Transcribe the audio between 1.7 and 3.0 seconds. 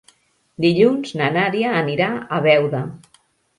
anirà a Beuda.